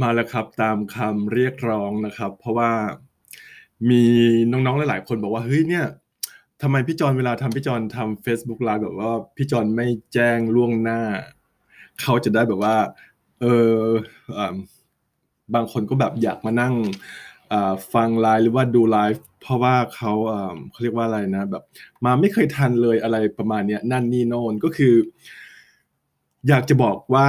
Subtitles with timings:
[0.00, 2.72] มาแล้วครับตามคำเรียกร้องนะครับ เพราะว่า
[3.90, 4.02] มี
[4.50, 5.86] น้องๆหลายๆคนบอกว่าเฮ้ยเนี่ย
[6.62, 11.00] ทำไมพี่จอนเวลาทำพี่จอนทำ Facebook Live แบบว่าพี่จอนไม่แจ้งล่วงหน้า
[12.00, 12.76] เขาจะได้แบบว่า
[13.40, 13.76] เออ
[15.54, 16.74] บางคนก็แบบอยากมานั่ง
[17.94, 20.12] ฟังไลฟ์หรือว่าดูไลฟ์เพราะว่าเขา
[20.70, 21.62] เขาเรียกว่าอะไรนะ แบบ
[22.04, 24.94] มาไม่เคยทันเลยอะไรประมาณนี้นั่นนี่โน่นก็คือ
[26.48, 27.24] อยากจะบอกว่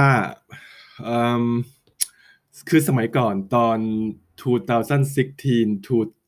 [2.68, 3.78] คือสมัยก่อนตอน
[4.40, 4.44] 2016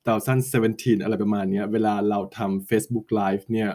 [0.06, 3.70] 2017 อะไรประมาณนี้เวลาเราทำ Facebook Live เนี่ย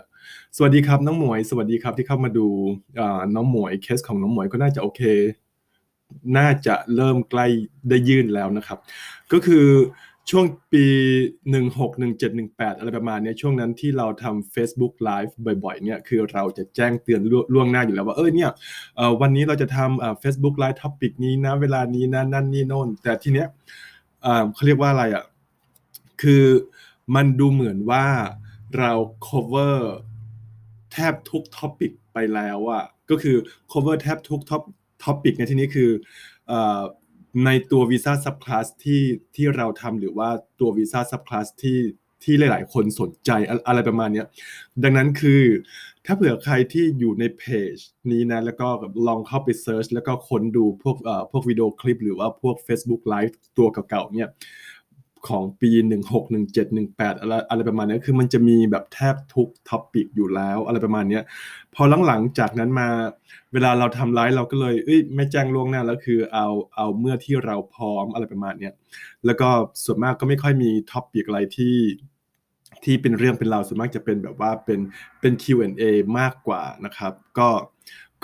[0.56, 2.48] สวัสดีครับน้องหมวย สวัสดีครับที่เข้ามาดู
[3.36, 5.02] น้องหมวยเคสของน้องหมวยก็น่าจะโอเค
[6.38, 7.48] น่าจะเริ่มใกล้
[7.90, 8.80] ได้ยื่นแล้วนะครับ
[9.32, 9.66] ก็คือ
[10.32, 10.86] ช่วงปี
[11.56, 12.22] 16 17
[12.52, 15.32] 18 อะไรประมาณนี้ช่วงนั้นที่เราทำ Facebook Live
[15.64, 17.22] บ่อยๆเนี่ยคือเราจะแจ้งเตือน
[17.54, 18.52] ล่วงหน้าอยู่แล้วว่าเออเนี่ย
[19.22, 23.48] วันนี้เราจะทำ Facebook Live topic นี้นะเวลานี้นะนั่นนี่โน่น แต่ทีเนี้ย
[24.54, 25.26] เขาเรียกว่าอะไรอะ
[26.22, 26.44] คือ
[27.16, 28.06] มันดูเหมือนว่า
[28.78, 28.92] เรา
[29.28, 29.78] cover
[30.92, 33.36] แทบทุก topic ไปแล้วอะก็คือ
[33.72, 34.42] cover แทบทุก
[35.04, 35.90] topic ในที่นี้คือ
[37.46, 39.02] ในตัววีซ่า subclass ที่
[39.36, 40.30] ที่เราทำหรือว่า
[40.60, 41.80] ตัววีซ่า subclass ที่
[42.24, 43.32] ที่หลาย ๆ คนสนใจ
[43.68, 44.24] อะไรประมาณนี้
[44.84, 45.44] ดังนั้นคือ
[46.06, 47.44] ถ้าเผื่อใครที่อยู่ในเพ
[47.74, 47.76] จ
[48.12, 48.68] นี้นะ แล้วก็
[49.08, 54.28] ลองเข้าไป search แล้วก็ค้นดูพวกเอ่อพวกวิดีโอคลิปหรือว่าพวก Facebook Live ตัวเก่าๆเนี่ย
[55.28, 55.72] ของปี
[56.08, 56.56] 16 17
[56.98, 61.20] 18 อะไรอะไรประมาณนี้คือมันจะมีแบบแทบทุก topic อยู่แล้ว อะไรประมาณนี้
[61.76, 62.88] พอหลังๆจากนั้นมา
[63.54, 68.70] เวลาเราทำไลฟ์เราก็เลยเอ้ยไม่แจ้งล่วงหน้าแล้วคือเอาเอาเมื่อที่เราพร้อมอะไรประมาณนี้
[69.26, 69.50] แล้วก็
[69.84, 71.78] ส่วนมากก็ไม่ค่อยมี topic อะไรที่
[72.84, 74.80] ที่เป็นเรื่องเป็นราวส่วนมากจะเป็นแบบว่าเป็น
[75.22, 75.84] เป็น Q&A
[76.20, 77.50] มากกว่านะครับ ก็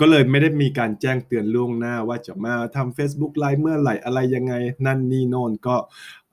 [0.00, 4.54] ก็เลยไม่ได้มีการแจ้งเตือนล่วงหน้าว่าจะมาทำ Facebook ไลฟ์เมื่อไหร่อะไรยังไง
[4.86, 5.76] นั่นนี่โน่นก็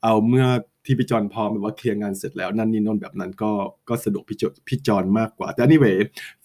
[0.06, 0.48] เอาเมื่อ
[0.86, 3.52] ที่พี่จอนพร้อมแบบว่าเคลียร์งานเสร็จแล้ว นั่นนี่โน่นแบบนั้นก็
[3.90, 5.98] ก็สะดวกพี่จพี่จอนมากกว่า แต่ anyway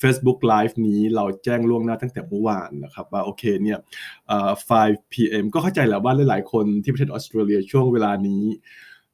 [0.02, 3.78] Facebook Live นี้เราแจ้งล่วงหน้าตั้งแต่เมื่อวานนะครับ ว่าโอเคเนี่ย
[4.44, 8.44] 5 PM ก็เข้าใจแล้วว่าหลายๆคนที่ประเทศออสเตรเลียช่วงเวลานี้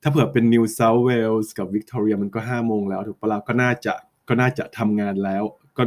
[0.02, 3.92] ถ้าเผื่อเป็น New South Wales กับ Victoria มันก็ 5 โมงแล้ว ถูกปะล่ะก็น่าจะ
[4.28, 5.44] ก็น่าจะทำงานแล้ว
[5.76, 5.82] ก็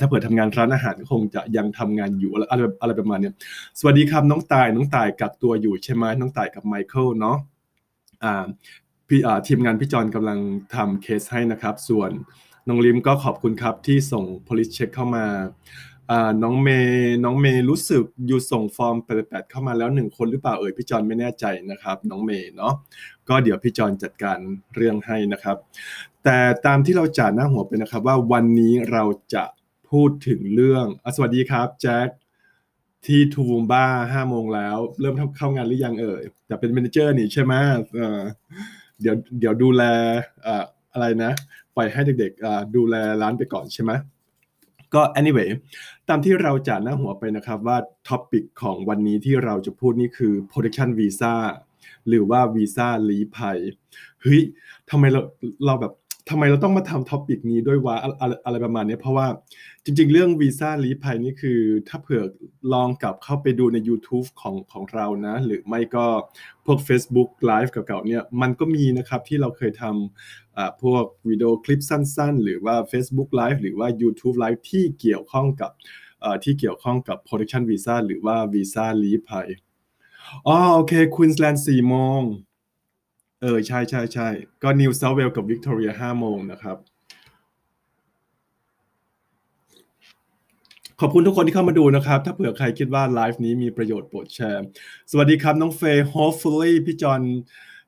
[0.00, 2.44] ถ้าเผื่อทำงานร้านอาหารคงจะยังทำงานอยู่อะไร
[2.82, 3.32] อะไรประมาณนี้
[3.78, 7.38] สวัสดีครับน้องตายน้องตายกักตัวอยู่ใช่ไหมน้องตายกับไมเคิลเนาะ
[9.46, 10.38] ทีมงานพี่จอนกำลัง
[10.74, 12.10] ทำเคสให้นะครับ ส่วน
[12.68, 15.26] น้องลิมก็ขอบคุณครับที่ส่ง police check เข้ามา
[16.42, 22.74] น้องเมย์น้องเมย์รู้สึก you ส่งฟอร์มแปดเข้ามาแล้วหนึ่งคนหรือเปล่าเอ่ยพี่จอนไม่แน่ใจนะครับ น้องเมย์เนาะ
[23.28, 24.38] ก็เดี๋ยวพี่จอนจัดการ
[24.74, 25.56] เรื่องให้นะครับ
[26.24, 29.04] แต่ตามที่เราจ่าหน้าหัวไปนะครับว่าวันนี้เรา
[29.34, 29.44] จะ
[29.90, 32.08] พูดถึงเรื่องอสวัสดีครับแจ็ค
[33.06, 37.54] ที่ทูวูมบ้าห้าโมงแล้ว เริ่มเข้างานหรือยังเอ่ยแต่เป็น manager นี่ใช่ไหม
[39.00, 39.82] เดี๋ยวเดี๋ยวดูแล
[40.92, 41.32] อะไรนะ
[41.76, 43.92] ปล่อยให้เด็กๆดูแลร้านไปก่อนใช่ไหม
[44.94, 45.50] ก็ anyway
[46.08, 47.76] ตามที่เราจ่าหน้าหัวไปนะครับว่า
[48.08, 51.34] topic ของวันนี้ที่เราจะพูดนี่คือ protection visa
[52.08, 53.58] หรือว่าวีซ่าลี้ภัย
[54.22, 54.40] เฮ้ย
[54.90, 55.20] ทำไมเรา
[55.66, 55.92] เราแบบ
[56.30, 59.26] ทำไมเราต้องมาทำ topic นี้ด้วยวะอะไรอะไรประมาณนี้เพราะว่า
[59.84, 62.22] จริง ๆ เรื่องวีซ่าลี้ภัยนี่คือ ถ้าเผื่อ
[62.72, 66.06] ลองกลับเข้าไปดูใน YouTube ของของเรานะ หรือไม่ก็
[66.66, 75.70] พวก Facebook Live เก่าๆเนี่ยมันก็มีนะครับที่เราเคยทำพวกวิดีโอคลิปสั้น ๆ หรือว่า Facebook Live หรือว่า YouTube Live ที่เกี่ยวข้องกับ
[76.44, 79.48] ที่เกี่ยวข้องกับ protection visa หรือว่าวีซ่าลี้ภัย
[80.46, 82.22] อ๋อโอเคควีนส์แลนด์สี่โมง
[83.42, 84.28] เออ ใช่ใช่ใช่
[84.62, 86.76] ก็นิวเซาท์เวลส์กับวิกตอเรียห้าโมงนะครับ
[91.00, 94.64] ขอบคุณทุกคนที่เข้ามาดูนะครับ ถ้าเผื่อใครคิดว่าไลฟ์นี้มีประโยชน์โปรดแชร์
[95.10, 97.20] สวัสดีครับน้องเฟย์ hopefully พี่จอน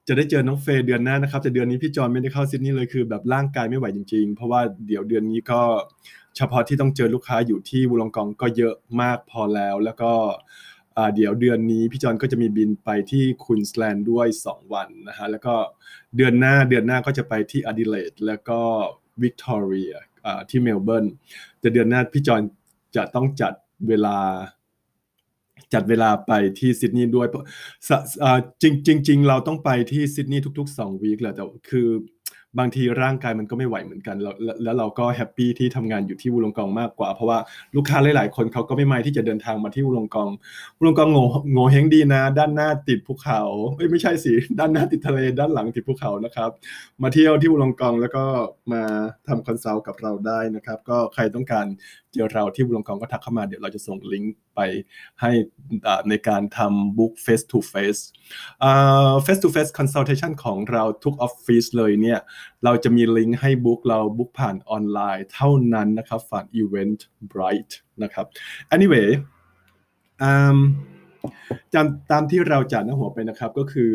[0.08, 5.60] จะได้เจอน้องเฟย์เดือนหน้านะครับ แต่เดือนนี้พี่จอนไม่ได้เข้าซิดนีย์เลยคือแบบร่างกายไม่ไหวจริง ๆ เพราะว่าเดี๋ยวเดือนนี้ก็
[6.36, 10.12] เฉพาะที่ต้องเจอลูกค้าอยู่ที่วูลองกองก็เยอะมากพอแล้วแล้วก็
[11.14, 15.54] เดี๋ยวเดือนนี้พี่จอนก็จะมีบินไปที่ควีนสแลนด์ด้วย 2 วันนะฮะแล้วก็
[16.16, 18.60] เดือนหน้าเดือนหน้าก็จะไปที่อดิเลดแล้วก็
[19.22, 19.92] วิกตอเรีย
[20.50, 21.06] ที่เมลเบิร์น
[21.60, 22.42] แต่เดือนหน้าพี่จอน
[22.96, 23.52] จะต้องจัด
[23.88, 24.18] เวลา
[25.74, 27.26] จัดเวลาไปที่ซิดนีย์ด้วย
[28.62, 31.88] จริงจริงเราต้องไปที่ซิดนีย์ทุกๆ2 week แหละแต่คือ
[32.58, 37.38] บางทีร่างกายมันก็ไม่ไหวเหมือนกัน แล้วแล้วเราก็ happy ที่ทำงานอยู่ที่วูลงกองมากกว่า เพราะว่า
[37.76, 40.30] ลูกค้าหลาย ๆ คนเขาก็ไม่ไม่ที่จะเดินทางมาที่วูลงกอง
[40.78, 43.40] วูลงกองโหงวโหงวเฮ้งดีนะ ด้านหน้าติดภูเขา
[43.76, 46.50] เอ้ยไม่ใช่สิด้านหน้าติดทะเลด้านหลังติดภูเขานะครับ
[47.02, 48.24] มาเที่ยวที่วูลงกองแล้วก็
[48.72, 48.82] มา
[49.28, 51.66] ทำ consult กับเราได้นะครับ ก็ใครต้องการ
[52.12, 54.60] เจอเราที่วูลงกองก็ทักเข้ามาเดี๋ยวเราจะส่งลิงก์ ไป
[55.20, 55.30] ให้
[56.08, 58.02] ในการทำบุ๊ก face to face
[59.24, 62.18] face to face consultation ของเราทุกออฟฟิศเลยเนี่ย
[62.64, 67.00] เราจะมีลิงก์ให้บุ๊กเราบุ๊กผ่านออนไลน์เท่านั้นนะครับผ่าน Event
[67.32, 67.70] Bright
[68.02, 68.26] นะครับ
[68.74, 69.08] anyway
[71.74, 73.92] ตามตามที่เราจัดหน้าหัวไปนะครับก็คือ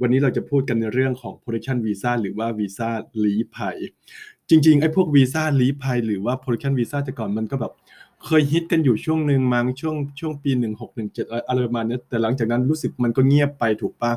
[0.00, 2.90] วันนี้เราจะพูดกันในเรื่องของ protection visa หรือว่าวีซ่า
[3.24, 3.76] ลี้ภัย
[4.50, 7.72] จริงๆ ไอ้พวกวีซ่าลี้ภัยหรือว่า protection visa แต่ก่อนมันก็แบบ
[8.24, 10.50] เคยฮิตกันอยู่ช่วงหนึ่งมั้งช่วงช่วงปี
[10.98, 14.12] 1617อะไรประมาณนี้แต่หลังจากนั้นรู้สึกมันก็เงียบไปถูกปะ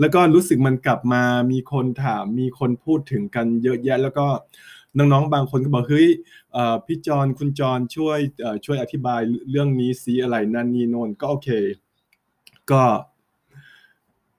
[0.00, 1.22] แล้วก็รู้สึกมันกลับมา
[1.52, 4.26] มีคนถามมีคนพูดถึงกันเยอะแยะ แล้วก็
[4.98, 6.08] น้องๆบางคนก็บอกเฮ้ย
[6.86, 8.18] พี่จอนคุณจอนช่วย
[8.66, 9.20] ช่วยอธิบาย
[9.50, 11.48] เรื่องนี้ซีอะไรนั่นนี่โน่นก็โอเค
[12.70, 12.82] ก็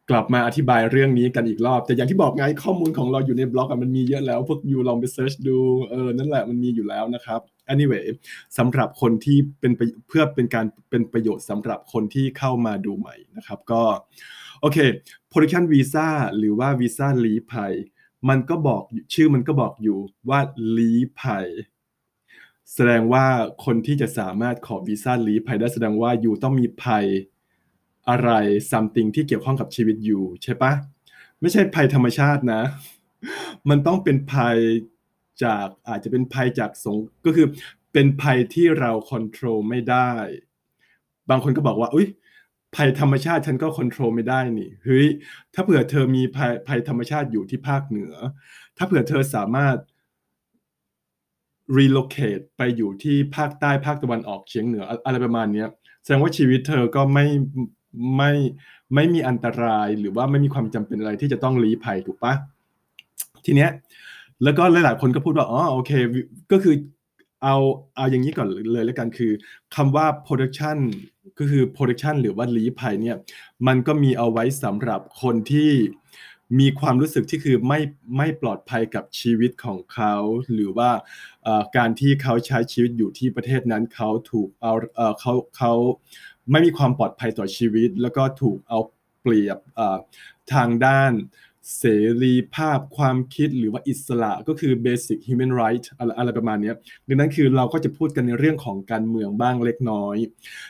[0.09, 5.57] กลับมาอธิบายเรื่องนี้กันอีกรอบ แต่อย่างที่บอกไงข้อมูลของเราอยู่ในบล็อกมันมีเยอะแล้ว พวกยูลองไปเซิร์ชดู
[5.89, 7.42] เออนั่นแหละมันมีอยู่แล้วนะครับ
[7.74, 8.06] anyway
[8.58, 9.72] สำหรับคนที่เป็น
[10.08, 13.84] เพื่อเป็นการเป็นประโยชน์สำหรับคนที่เข้ามาดูใหม่นะครับก็
[14.62, 14.78] โอเค
[15.31, 17.74] protection visa หรือว่าวีซ่าลี้ภัย
[18.30, 18.84] มันก็บอก
[19.14, 19.98] ชื่อมันก็บอกอยู่
[20.30, 20.40] ว่า
[20.78, 21.48] ลี้ภัย
[22.74, 23.25] แสดงว่า
[23.66, 27.06] คนที่จะสามารถขอวีซ่าลี้ภัยได้แสดงว่าอยู่ต้องมีภัย
[28.10, 28.31] อะไร
[28.72, 30.74] something ที่เกี่ยวข้องกับชีวิตอยู่ใช่ปะ
[31.42, 32.62] ไม่ใช่ภัยธรรมชาตินะ
[33.69, 34.58] มันต้องเป็นภัย
[35.44, 37.48] จากอาจจะเป็นภัยจากสงก็คือ
[37.94, 40.12] เป็นภัยที่เราควบคุมไม่ได้
[41.30, 42.07] บางคนก็บอกว่า อุ้ย
[42.75, 45.07] ภัยธรรมชาติฉันก็ควบคุมไม่ได้นี่เฮ้ย
[45.54, 48.13] ถ้าเผื่อเธอมีภัยภัยธรรมชาติอยู่ที่ภาคเหนือ
[48.78, 49.78] ถ้าเผื่อเธอสามารถ
[51.78, 55.66] relocate ไปอยู่ที่ภาคใต้ภาคตะวันออกเฉียงเหนืออะไรประมาณนี้
[56.04, 57.25] แสดงว่าชีวิตเธอก็ไม่
[58.18, 58.31] ไม่
[58.95, 62.33] ไม่มีอันตรายหรือว่าไม่มีความจำเป็นอะไรที่จะต้องลี้ภัยถูกปะ
[63.45, 63.72] ทีเนี้ย
[64.44, 65.92] แล้วก็หลายๆ คนก็พูดว่าอ๋อโอเค
[66.51, 66.75] ก็คือ
[67.44, 67.56] เอา
[67.95, 69.31] เอาอย่างนี้ก่อนเลยแล้วกันคือ
[69.75, 70.78] คำว่า production
[71.39, 73.18] ก็คือ production หรือว่าลีภัยเนี่ย
[73.68, 75.72] มันก็มีเอาไว้สำหรับคนที่
[76.60, 77.80] มีความรู้สึกที่คือไม่
[78.18, 80.13] ไม่ปลอดภัยกับชีวิตของเขา
[80.54, 80.92] หรือว่า
[81.78, 84.74] การที่เขาใช้ชีวิตอยู่ที่ประเทศนั้นเขาถูกเอา
[85.19, 85.74] เขาเขา
[86.51, 88.80] ไม่มีความปลอดภัยต่อชีวิต แล้วก็ถูกเอา
[89.22, 89.57] เปรียบ
[90.54, 91.12] ทางด้าน
[91.78, 91.84] เส
[92.24, 96.74] รีภาพความคิดหรือว่าอิสระก็คือ basic human right อะไรอะไรประมาณนี้
[97.08, 100.18] ดังนั้นคือเราก็จะพูดกันในเรื่องของการเมืองบ้างเล็กน้อย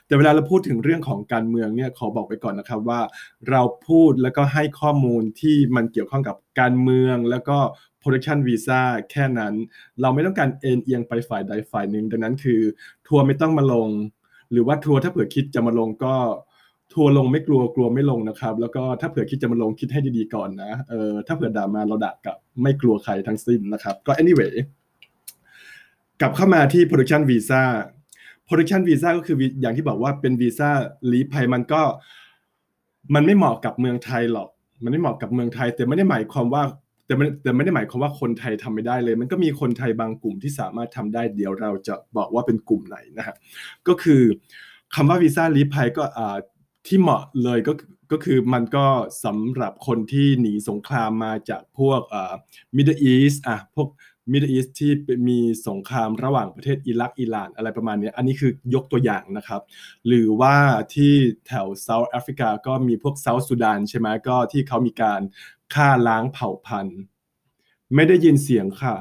[0.08, 3.02] แต่เวลาเราพูดถึงเรื่องของการเมืองเนี่ยขอบอกไปก่อนนะครับว่า
[3.50, 7.58] เราพูดแล้วก็ให้ข้อมูลที่มันเกี่ยวข้องกับการเมืองแล้วก็
[8.02, 9.54] protection visa แค่นั้น
[10.02, 12.62] เราไม่ต้องการเอ็นเอียงไปฝ่ายใดฝ่ายหนึ่งดังนั้นคือ
[13.08, 13.90] ทัวร์ไม่ต้องมาลง
[14.52, 16.16] หรือว่าทัวร์ถ้าเผื่อคิดจะมาลงก็
[16.94, 24.54] ทัวร์ลงไม่กลัวกลัวไม่ลงนะครับ แล้วก็ถ้าเผื่อคิดจะมาลงคิดให้ดีๆก่อนนะเออถ้าเผื่อด่ามาเราด่ากับไม่กลัวใครทั้งสิ้นนะครับ ก็ anyway
[26.22, 27.64] กลับเข้ามาที่ production visa
[28.48, 30.70] production visa ก็คืออย่างที่บอกว่าเป็นวีซ่า
[31.12, 31.82] ลีภัยมันก็
[33.16, 34.50] มันไม่เหมาะกับเมืองไทยหรอก
[34.84, 36.64] มันไม่เหมาะกับเมืองไทย แต่ไม่ได้หมายความว่า
[37.06, 43.36] แต่ไม่แต่ไม่ได้หมายความว่าคนไทยทำไม่ได้เลย มันก็มีคนไทยบางกลุ่มที่สามารถทำได้เดี๋ยวเราจะบอกว่าเป็นกลุ่มไหนนะฮะ
[43.88, 44.22] ก็คือ
[44.96, 46.38] คำว่าวีซ่าลีภัยก็อ่า
[46.88, 47.74] ที่เหมาะเลยก็
[48.12, 48.86] ก็คือมันก็
[49.26, 52.34] สำหรับคนที่หนีสงครามมาจากพวกอ่า
[52.76, 53.90] Middle East อะพวก
[54.32, 54.92] Middle East ที่
[55.30, 59.62] มีสงครามระหว่างประเทศอิรักอิหร่านอะไรประมาณนี้อันนี้คือยกตัวอย่างนะครับ
[60.08, 60.56] หรือว่า
[60.94, 61.14] ที่
[61.48, 65.22] แถวเซาท์แอฟริกาก็มีพวกเซาท์สุดานใช่ไหมก็ที่เขามีการ
[65.74, 67.00] ฆ่าล้างเผ่าพันธุ์
[67.96, 68.96] ไม่ได้ยินเสียงค่ะ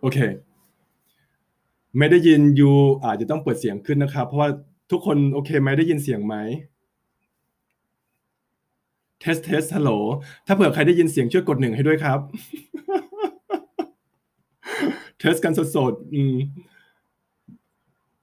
[0.00, 0.18] โอเค
[1.98, 2.70] ไม่ได้ยินยู
[3.04, 4.50] อาจจะต้องเปิดเสียงขึ้นนะครับ เพราะว่า
[4.90, 6.34] ทุกคนโอเคไหมได้ยินเสียงไหม
[9.20, 9.90] test test ฮัลโหล
[10.46, 12.18] ถ้าเผื่อใครได้ยินเสียงช่วยกดหนึ่งให้ด้วยครับ
[15.18, 16.34] test กันสดๆอืม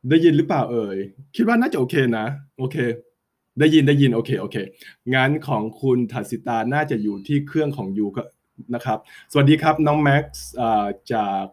[0.10, 0.98] ได้ยินหรือเปล่าเอ่ย
[1.36, 2.26] คิดว่าน่าจะโอเคนะ
[2.58, 2.78] โอเค
[3.60, 4.56] ได้ยินได้ยินโอเคโอเค
[5.16, 8.24] งานของคุณทัศิตาน่าจะอยู่ที่เครื่องของ you ก็
[8.76, 9.00] นะครับ
[9.32, 10.48] สวัสดีครับน้องแม็กซ์
[11.14, 11.46] จาก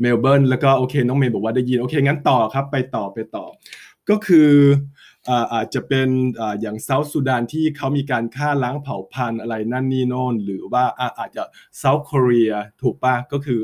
[0.00, 3.44] เมลเบิร์นแล้วก็โอเคน้องเมย์บอกว่าได้ยินโอเคงั้นต่อครับไปต่อไปต่อ
[4.10, 4.50] ก็คือ
[5.54, 6.08] อาจจะเป็น
[6.60, 10.84] อย่างเซาท์สุดานที่เขามีการฆ่าล้างเผ่าพันธุ์อะไรนั่นนี่โน่น หรือว่า
[11.18, 11.42] อาจจะ
[11.78, 12.42] เซาท์เกาหลี
[12.82, 13.60] ถูกปะก็คือ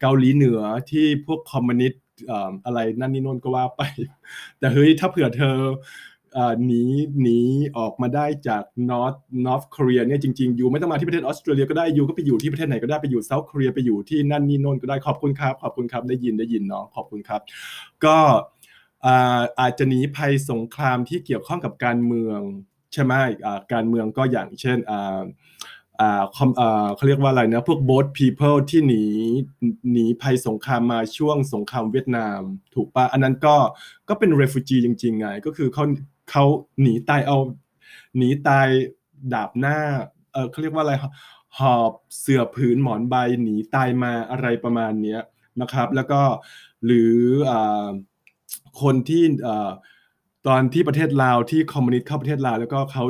[0.00, 0.60] เกาหลีเหนือ
[0.90, 2.02] ที่พวกคอมมิวนิสต์
[2.64, 3.82] อะไรนั่นนี่น่นก็ว่าไป
[4.58, 5.56] แต่เฮ้ยถ้าเผื่อเธอ
[6.66, 6.82] หนี
[7.22, 7.38] หนี
[7.76, 17.40] ออกมาได้จาก North North Korea เนี่ยจริงๆ อยู่ไม่ต้องมาที่ประเทศออสเตรเลียก็ได้อยู่ก็ไปอยู่ที่ประเทศไหนก็ได้ไปอยู่ South Korea ไปอยู่ที่นั่นนี่โน่นก็ได้ขอบคุณครับ ขอบคุณครับได้ยินได้ยินน้องขอบคุณครับ
[18.04, 18.18] ก็
[19.60, 22.40] อาจจะหนีภัยสงครามที่เกี่ยวข้องกับการเมือง
[22.92, 23.12] ใช่ไหม
[23.72, 24.78] การเมืองก็อย่างเช่น
[26.94, 29.04] เขาเรียกว่าอะไรนะ พวก boat people ที่หนี
[29.92, 32.40] หนีภัยสงครามมาช่วงสงครามเวียดนาม
[32.74, 33.56] ถูกปะอันนั้นก็
[34.08, 35.84] ก็เป็น refugee จริงๆไง ก็คือเขา
[36.30, 36.44] เขา
[36.80, 37.38] หนีตายเอา
[38.16, 38.68] หนีตาย
[39.32, 39.78] ดาบหน้า
[40.32, 40.94] เออเขาเรียกว่าอะไร
[41.58, 45.18] หอบเสื่อผืนหมอนใบหนีตายมาอะไรประมาณนี้
[45.60, 46.20] นะครับ แล้วก็
[46.86, 47.14] หรือ
[47.50, 47.52] อ
[48.82, 49.24] คนที่
[50.48, 53.04] ตอนที่ประเทศลาวที่คอมมิวนิสต์เข้าประเทศลาวแล้วก็เขา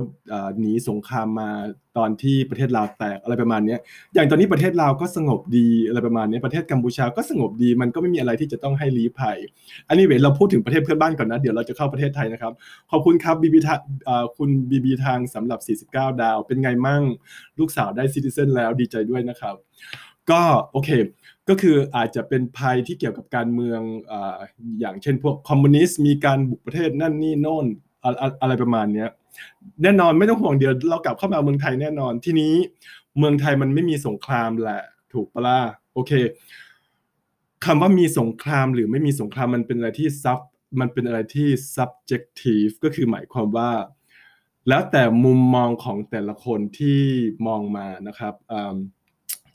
[0.60, 1.50] หนีสงครามมา
[1.98, 3.76] ตอนที่ประเทศลาวแตกอะไรประมาณนี้
[4.14, 9.38] อย่างตอนนี้ประเทศลาวก็สงบดีอะไรประมาณนี้ประเทศกัมพูชาก็สงบดีมันก็ไม่มีอะไรที่จะต้องให้ลี้ภัย
[9.88, 12.52] อันนี้เวเราพูดถึงประเทศเพื่อนบ้านก่อนนะเดี๋ยวเราจะเข้าประเทศไทยนะครับ
[12.90, 13.80] ขอบคุณครับบีบีทาง
[14.36, 15.60] คุณบีบีทางสำหรับ
[15.90, 17.02] 49 ดาว เป็นไงมั่ง
[17.58, 19.54] ลูกสาวได้ซิติเซนแล้วดีใจด้วยนะครับ
[20.30, 20.90] ก็โอเค
[21.48, 23.80] ก็คืออาจจะเป็นภัยที่เกี่ยวกับการเมือง
[24.80, 27.66] อย่างเช่นพวกคอมมิวนิสต์มีการบุกประเทศนั่นนี่โน่น
[28.40, 29.06] อะไรประมาณนี้
[29.82, 32.54] แน่นอนไม่ต้องห่วงเดี๋ยวเรากลับเข้ามาเมืองไทยแน่นอนที่นี้
[33.18, 34.82] เมืองไทยมันไม่มีสงครามแหละ
[35.12, 35.58] ถูกปะล่ะ
[35.94, 36.12] โอเค
[37.64, 40.40] คำว่ามีสงครามหรือไม่มีสงครามมันเป็นอะไรที่ซับ
[40.80, 43.70] มันเป็นอะไรที่ subjective ก็คือหมายความว่า
[44.68, 47.00] แล้วแต่มุมมองของแต่ละคนที่
[47.46, 48.34] มองมานะครับ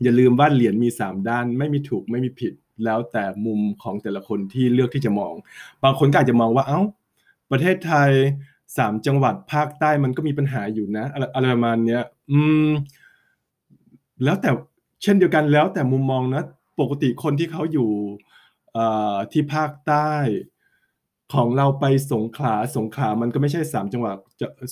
[0.03, 2.53] อย่าลืมว่าเหรียญมี 3 ด้านไม่มีถูกไม่มีผิด
[2.86, 5.34] แล้วแต่มุมของแต่ละคนที่เลือกที่จะมอง
[5.84, 6.82] บางคนก็อาจจะมองว่าเอา้า
[7.51, 8.12] ประเทศไทย
[8.77, 12.70] สามจังหวัดภาคใต้มันก็มีปัญหาอยู่นะอะไรประมาณเนี้ยอืม
[14.24, 14.50] แล้วแต่
[15.03, 16.44] เช่นเดียวกันแล้วแต่มุมมองนะ
[16.79, 17.91] ปกติคนที่เขาอยู่
[19.32, 20.12] ที่ภาคใต้
[21.34, 24.15] ของเราไปสงขลาสงขลามันก็ไม่ใช่สามจังหวัด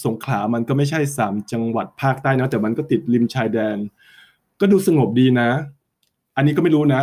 [0.05, 3.77] สงขลามันก็ไม่ใช่สามจังหวัดภาคใต้นะแต่มันก็ติดริมชายแดน
[4.59, 5.49] ก็ดูสงบดีนะ
[6.37, 7.01] อันนี้ก็ไม่รู้นะ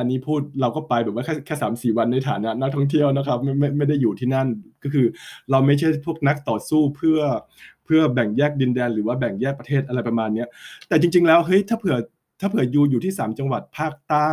[0.00, 4.48] อันนี้พูดเราก็ไปแบบว่าแค่แค่สามสี่วันในฐานะนักท่องเที่ยวนะครับไม่ไม่ไม่ได้อยู่ที่นั่น
[4.82, 5.06] ก็คือ
[5.50, 7.20] เราไม่ใช่พวกนักต่อสู้เพื่อ
[7.84, 10.44] เพื่อแบ่งแยกดินแดน หรือว่าแบ่งแยกประเทศอะไรประมาณนี้
[10.88, 11.96] แต่จริง ๆ แล้วเฮ้ยถ้าเผื่อ
[12.40, 14.32] ถ้าเผื่ออยู่อยู่ที่สามจังหวัดภาคใต้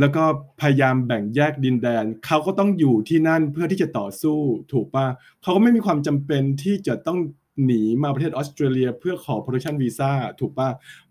[0.00, 0.24] แล้วก็
[0.60, 4.38] พยายามแบ่งแยกดินแดน เขาก็ต้องอยู่ที่นั่นเพื่อที่จะต่อสู้
[4.72, 5.06] ถูกปะ
[5.42, 7.18] เขาก็ไม่มีความจำเป็นที่จะต้อง
[7.64, 10.10] หนีมาประเทศออสเตรเลีย เพื่อขอ protection visa
[10.40, 10.68] ถูกปะ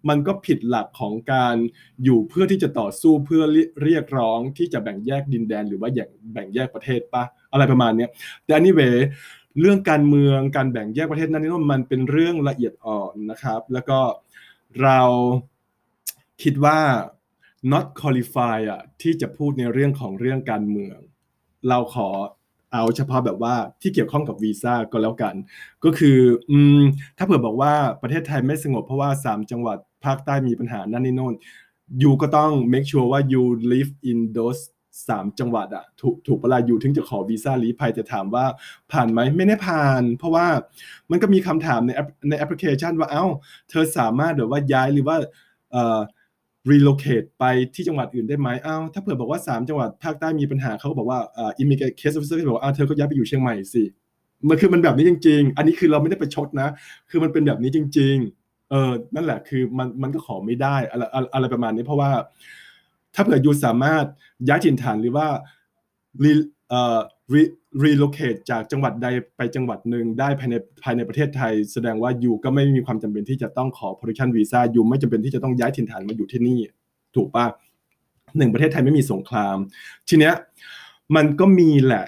[0.10, 1.56] มันก็ผิดหลักของการ
[2.04, 3.44] อยู่เพื่อที่จะต่อสู้เพื่อ
[3.84, 5.89] เรียกร้องที่จะแบ่งแยกดินแดน หรือว่า
[6.34, 8.08] แบ่งแยกประเทศปะอะไรประมาณนี้
[8.46, 8.82] แต่อันนี้เว
[9.60, 14.00] เรื่องการเมืองการแบ่งแยกประเทศนั้นนี่มันเป็นเรื่องละเอียดอ่อนนะครับ แล้วก็
[14.82, 15.01] เรา
[16.44, 16.80] คิดว่า
[17.72, 20.98] not qualify อะที่จะพูดในเรื่องของเรื่องการเมือง
[21.70, 22.10] เราขอ
[22.77, 25.36] เอาเฉพาะแบบว่าที่เกี่ยวข้องกับวีซ่าก็แล้วกัน
[25.84, 26.19] ก็คือ
[26.50, 26.81] อืม
[27.17, 31.34] ถ้าเผื่อบอกว่าประเทศไทยไม่สงบเพราะว่า 3 จังหวัดภาคใต้มีปัญหานั่นนี่โน่น
[32.01, 34.62] ยูก็ต้อง make sure ว่า you live in those
[35.10, 38.46] สามจังหวัดอะถูกถูกเวลาอยู่ถึงจะขอวีซ่าลีภัยจะถามว่า
[38.91, 40.48] ผ่านไหมไม่ได้ผ่าน เพราะว่า
[41.12, 41.91] มันก็มีคำถามใน
[42.29, 43.25] ในแอปพลิเคชันว่าเอ้า
[43.69, 45.17] เธอสามารถหรือว่าย้ายหรือว่า
[45.72, 46.00] เอ่อ
[46.71, 47.45] relocate ไป
[47.75, 53.83] ที่จังหวัดอื่นได้ไหมอ้าวถ้าเผื่อบอกว่า 3 จังหวัดภาคใต้มีปัญหาเขาบอกว่าอ่า immigration case officer บอกว่าอ้าวเธอก็ย้ายไปอยู่เชียงใหม่สิ
[54.50, 56.69] มันคือมันแบบนี้จริง ๆ อันนี้คือเราไม่ได้ไปชดนะ
[57.09, 62.12] คือมันเป็นแบบนี้จริง ๆ เออนั่นแหละคือมันมันก็ขอไม่ได้อะไรอะไรประมาณนี้เพราะว่า
[63.15, 64.05] ถ้าเผื่อยูสามารถ
[64.47, 65.27] ย้ายถิ่นฐานหรือว่า
[66.69, 67.00] เอ่อ
[67.83, 69.07] relocate จากจังหวัดใด
[69.38, 76.59] ไปจังหวัดหนึ่งได้ภายในภายในประเทศไทย แสดงว่ายูก็ไม่มีความจำเป็นที่จะต้องขอ protection visa ยูไม่จำเป็นที่จะต้องย้ายถิ่นฐานมาอยู่ที่นี่
[77.15, 77.45] ถูกปะ
[78.38, 79.57] หนึ่งประเทศไทยไม่มีสงคราม
[80.09, 80.33] ทีเนี้ย
[81.15, 82.05] มันก็มีแหละ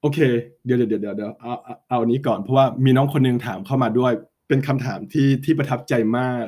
[0.00, 0.18] โอเค
[0.64, 1.54] เดี๋ยวเดี๋ยวเดี๋ยวเดี๋ยวเอา
[1.88, 4.12] เอานี้ก่อนเพราะว่ามีน้องคนนึงถามเข้ามาด้วย
[4.48, 6.46] เป็นคำถามที่ที่ประทับใจมาก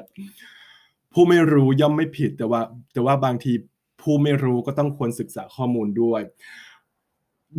[1.12, 2.60] ผู้ไม่รู้ย่อมไม่ผิดแต่ว่า
[2.92, 3.52] แต่ว่าบางที
[4.00, 6.22] ผู้ไม่รู้ก็ต้องควรศึกษาข้อมูลด้วย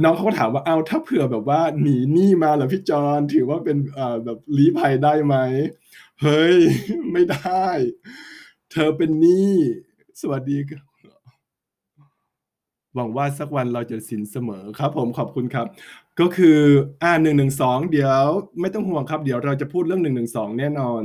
[0.01, 5.35] น้องเขาก็ถามว่าเอาถ้าเผื่อแบบว่าหนีหนี้มาเหรอพี่จอนถือว่าเป็นอ่อแบบลี้ภัยได้ไหม
[6.21, 6.57] เฮ้ย
[7.11, 7.67] ไม่ได้
[8.71, 9.53] เธอเป็นหนี้
[10.21, 10.57] สวัสดี
[12.95, 15.67] หวังว่าสักวันเราจะสินเสมอครับ ผมขอบคุณครับ
[16.19, 16.59] ก็คือ
[17.03, 18.23] อ่าหนึ่งหนึ่งสองเดี๋ยว
[18.59, 21.03] ไม่ต้องห่วงครับ เดี๋ยวเราจะพูดเรื่องหนึ่งหนึ่งสองแน่นอน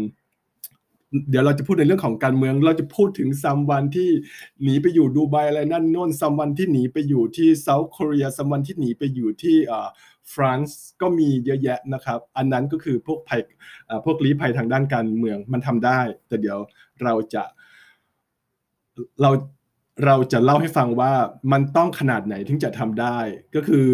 [1.30, 4.10] เดี๋ยวเราจะพูดในเรื่องของการเมือง เราจะพูดถึง someone ที่
[4.62, 9.88] หนีไปอยู่ดูไบอะไรนั่นโน่น someone ที่หนีไปอยู่ที่ South เกาหลี someone ที่หนีไปอยู่ที่อ่า
[10.32, 13.40] ฟรานซ์ก็มีเยอะแยะนะครับ อันนั้นก็คือพวกภัย
[14.04, 16.58] พวกลี้ภัยทางด้านการเมืองมันทำได้ แต่เดี๋ยว
[17.02, 17.42] เราจะ
[19.22, 19.30] เรา
[20.06, 21.12] เราจะเล่าให้ฟังว่า
[21.52, 23.18] มันต้องขนาดไหนถึงจะทำได้
[23.54, 23.86] ก็คือ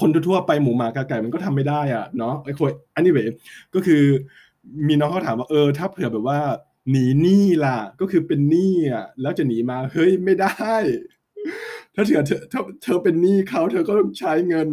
[0.00, 3.18] คนทั่วไปหมูหมากาไก่มันก็ทำไม่ได้อะเนาะไอ้คนอันนี้เว
[3.74, 4.04] ก็คือ
[4.88, 6.40] มีน้องเขาถามว่าเออ ถ้าเผื่อแบบว่า
[6.90, 10.74] หนีหนี้ล่ะ ก็คือเป็นหนี้อะแล้วจะหนีมาเฮ้ยไม่ได้
[11.94, 14.68] ถ้าเธอเธอเธอเธอเป็นหนี้เขาเธอก็ต้องใช้เงิน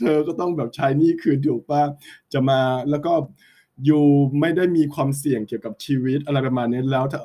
[0.00, 1.82] เธอก็ต้องแบบใช้หนี้คืนถูกป่ะ
[2.32, 3.12] จะมาแล้วก็
[3.86, 4.04] อยู่
[4.40, 7.20] ไม่ได้มีความเสี่ยงเกี่ยวกับชีวิตอะไรประมาณนี้แล้วถ้า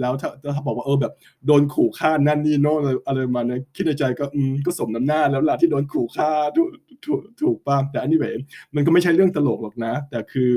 [0.00, 1.12] แล้วถ้าถ้าบอกว่าเออแบบ
[1.46, 6.68] โดนขู่ฆ่านั่นนี่โน่นอะไรประมาณนี้คิดในใจก็อืมก็สมน้ำหน้าแล้วล่ะที่โดนขู่ฆ่าถูก
[7.04, 8.26] ถูกถูกป่ะแต่อันนี้เว
[8.74, 10.50] มันก็ไม่ใช่เรื่องตลกหรอกนะ แต่คือ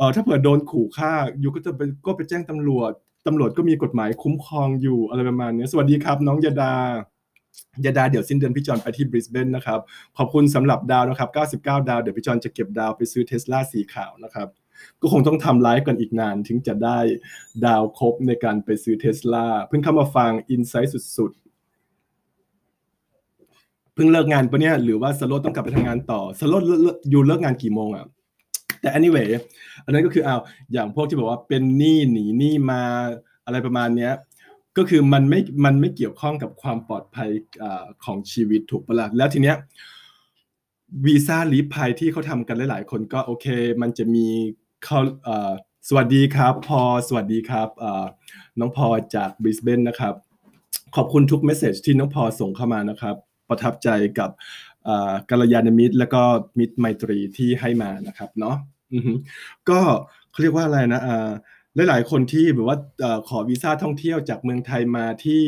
[0.00, 2.92] เออถ้าเผื่อโดนขู่ฆ่าอยู่ก็จะไปก็ไปแจ้งตำรวจ
[3.26, 6.74] ตำรวจก็มีกฎหมายคุ้มครองอยู่อะไรประมาณนี้สวัสดีครับ น้องยาดา
[7.84, 9.80] ยาดาเดี๋ยวสิ้นเดือนพี่จอนไปที่บริสเบนนะครับ
[10.18, 11.30] ขอบคุณสำหรับดาวนะครับ
[11.60, 14.48] 99 ดาว เดี๋ยวพี่จอนจะเก็บดาวไปซื้อเทสลาสีขาวนะครับ
[15.00, 16.98] ก็คงต้องทำไลฟ์กันอีกนาน ถึงจะได้
[17.66, 26.54] ดาวครบในการไปซื้อเทสลาเพิ่งเข้ามาฟังอินไซต์สุดๆ เพิ่งเลิกงานปะเนี่ยหรือว่าสโลต้องกลับไปทำงานต่อสโล
[27.10, 28.06] อยู่เลิกงานกี่โมงอะ
[28.80, 29.28] แต่ anyway
[29.84, 30.36] อันนั้นก็คือเอา
[30.72, 32.82] อย่างพวกที่บอกว่าเป็นหนี้หนีหนี้มา
[33.44, 34.12] อะไรประมาณเนี้ย
[34.76, 37.30] ก็คือมันไม่มันไม่เกี่ยวข้องกับความปลอดภัย
[37.62, 37.64] อ
[38.04, 39.56] ของชีวิตถูกปะละ่ะแล้วทีเนี้ย
[41.06, 43.46] วีซ่าลีภัยที่เขาทำกันหลาย ๆ คนก็โอเค
[43.80, 44.26] มันจะมี
[44.84, 44.98] เขา
[45.88, 47.68] สวัสดีครับ พอสวัสดีครับ
[48.58, 50.14] น้องพอจากบริสเบนนะครับ
[50.96, 53.16] ขอบคุณทุกเมสเซจที่น้องพอส่งเข้ามานะครับ
[53.48, 54.30] ประทับใจกับ
[55.30, 56.22] กัลยาณมิตร แล้วก็
[56.58, 58.56] มิตรไมตรีที่ให้มานะครับเนาะ
[59.68, 59.80] ก็
[60.30, 61.02] เขาเรียกว่าอะไรนะ
[61.88, 62.78] หลายๆคนที่แบบว่า
[63.28, 65.44] ขอวีซ่าท่องเที่ยวจากเมืองไทยมาที่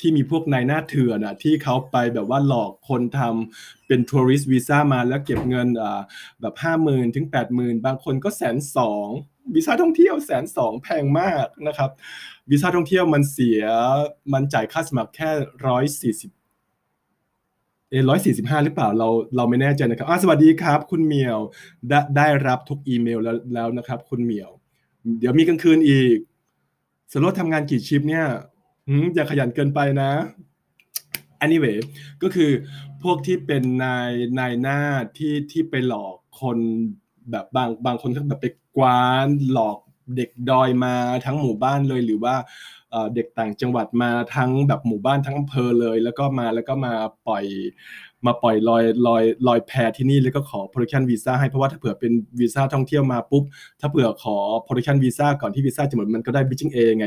[0.00, 5.68] ที่มีพวกนายหน้าเถื่อนอะที่เขาไปแบบว่าหลอกคนทำเป็นทัวริสต์วีซ่ามาแล้วเก็บเงิน
[6.40, 9.08] แบบห้าหมื่นถึงแปดหมื่นบางคนก็แสนสอง
[9.54, 11.90] วีซ่าท่องเที่ยวแสนสองแพงมากนะครับ
[12.50, 13.62] วีซ่าท่องเที่ยวมันเสีย
[14.32, 15.30] มันจ่ายค่าสมัครแค่
[15.66, 16.30] ร้อยสี่สิบ
[17.90, 21.38] เอร้อยสี่สิบห้าหรือเปล่าเราเราไม่แน่ใจนะครับอาสวัสดีครับ คุณเมียว
[21.88, 24.50] ได้ได้รับทุกอีเมลแล้วแล้วนะครับ คุณเมียว
[25.18, 26.16] เดี๋ยวมีกลางคืนอีก
[27.12, 28.26] สโลทำงานกี่ชิปเนี่ย
[29.14, 30.10] อย่าขยันเกินไปนะ
[31.44, 31.76] anyway
[32.22, 32.50] ก็คือ
[33.02, 34.80] พวกที่เป็นนายนายหน้า
[35.18, 36.58] ที่ที่ไปหลอกคน
[37.30, 39.78] แบบบางบางคนก็แบบไปกวานหลอก
[40.16, 40.94] เด็กดอยมา
[41.26, 42.34] ทั้งหมู่บ้านเลยหรือว่า
[43.14, 46.92] เด็กต่างจังหวัดมาทั้งแบบหมู่บ้านทั้งอำเภอเลย แล้วก็มาแล้วก็มา
[47.26, 47.44] ปล่อย
[48.26, 53.44] มาปล่อยลอยลอยลอยแพที่นี่แล้วก็ขอ production visa ให้เพราะว่าถ้าเผื่อเป็นวีซ่าท่องเที่ยวมาปุ๊บ
[53.80, 57.06] ถ้าเผื่อขอ production visa ก่อนที่วีซ่าจะหมดมันก็ได้ bridging A ไง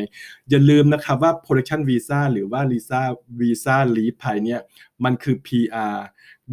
[0.50, 3.02] อย่าลืมนะครับว่า production visa หรือว่า visa
[3.40, 4.60] visa leave ภายเนี่ย
[5.04, 5.96] มันคือ PR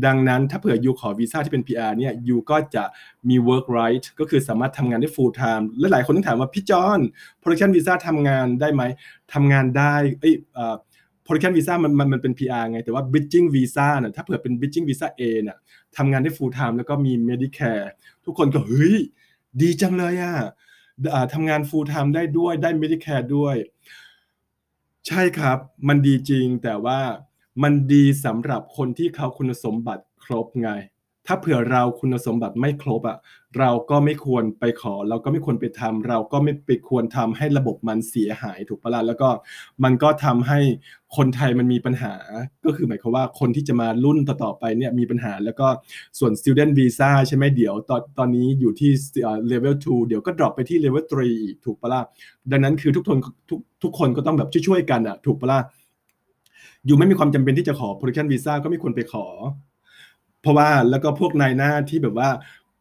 [0.04, 2.84] ดังนั้นถ้าเผื่อยูขอวีซ่าที่เป็น PR เนี่ยยูก็จะ
[3.28, 7.00] มี work right ก็คือสามารถทำงานได้ full time และหลายคนต้องถามว่าพี่จอน
[7.42, 8.82] production visa ทำงานได้ไหม
[9.32, 10.34] ทำงานได้เอ้ย
[11.24, 15.58] production visa มันมันมันเป็น PR ไง แต่ว่า bridging visa น่ะถ้าเผื่อเป็น bridging visa A น่ะ
[15.96, 17.86] ทำงานได้ full time แล้วก็มี Medicare
[18.24, 18.96] ทุกคนก็เฮ้ย
[19.60, 20.34] ดีจังเลยอะ
[21.34, 23.56] ทำงาน full time ได้ด้วยได้ Medicare ด้วย
[25.06, 26.98] ใช่ครับ มันดีจริงแต่ว่า
[27.62, 30.70] มันดีสำหรับคนที่เขาคุณสมบัติครบไง
[31.26, 33.18] ถ้าเผื่อเราคุณสมบัติไม่ครบอะ่ะ
[33.58, 39.28] เราก็ไม่ควรไปขอ เราก็ไม่ควรไปทำเราก็ไม่ไปควรทำให้ระบบมันเสียหายถูกปะละ่ะแล้วก็
[39.84, 40.58] มันก็ทำให้
[41.16, 42.14] คนไทยมันมีปัญหา
[42.64, 45.66] ก็คือหมายความว่าคนที่จะมารุ่นต่อๆไปเนี่ยมีปัญหา แล้วก็
[46.18, 48.90] ส่วน student visa ใช่ไหมเดี๋ยวตอนตอนนี้อยู่ที่
[49.50, 52.02] level 2 เดี๋ยวก็ drop ไปที่ level 3 อีกถูกปะละ่ะ
[52.50, 53.18] ดังนั้นคือทุกคน
[53.50, 55.60] ทุกทุกคนก็ต้องแบบช่วยๆกันอะ่ะถูกปะละ่ะ
[56.86, 59.26] อยู่ไม่มีความจำเป็นที่จะขอ production visa ก็ไม่ควรไปขอ
[60.42, 62.30] เพราะว่าแล้วก็พวกนายหน้าที่แบบว่า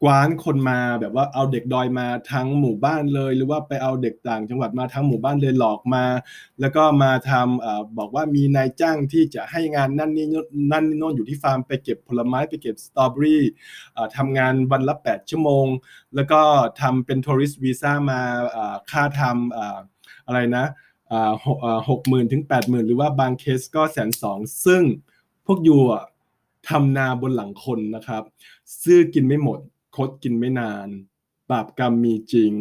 [0.04, 6.06] กว้านคนมาแบบว่าเอาเด็กดอยมาทั้งหมู่บ้านเลย หรือว่าไปเอาเด็กต่างจังหวัดมาทั้งหมู่บ้านเลยหลอกมา
[6.60, 10.28] แล้วก็มาทำอบอกว่ามีนายจ้างที่จะให้งานนั่นนี่
[10.72, 13.44] นั่นนี่โน่นอยู่ที่ฟาร์มไปเก็บผลไม้ไปเก็บสตรอเบอรี่
[14.18, 15.68] ทำงานวันละ 8 ชั่วโมง
[16.16, 16.42] แล้วก็
[16.82, 18.22] ทำเป็นทัวริสต์วีซ่ามา
[18.92, 20.66] ค่าทำอะไรนะ
[21.90, 24.84] หกหมื่นถึงแปดหมื่นหรือว่าบางเคสก็แสนสองซึ่ง
[25.46, 26.06] พวกยูอะ
[26.70, 28.24] ทำนาบนหลังคนนะครับ
[28.82, 29.60] ซื้อกินไม่หมด
[29.96, 30.88] คดกินไม่นาน
[31.52, 32.52] บาปกรรมมีจริง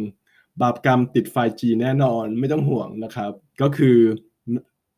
[0.61, 3.31] บาปกรรมติดไฟจีแน่นอนไม่ต้องห่วงนะครับ
[3.61, 3.97] ก็คือ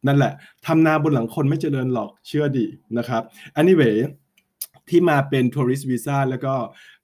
[0.07, 0.33] นั่นแหละ
[0.65, 2.65] ทำนาบนหลังคนไม่เจริญหรอกเชื่อดี
[2.97, 3.21] นะครับ
[3.59, 3.95] anyway
[4.89, 6.53] ที่มาเป็น tourist visa แล้วก็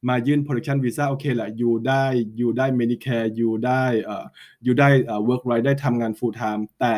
[0.08, 2.04] มายื่น production visa โอเคแหละอยู่ได้
[2.38, 4.26] อยู่ได้ Medicare อยู่ได้เอ่อ
[4.64, 6.96] อยู่ได้เอ่อ work right ได้ทำงาน full time แต่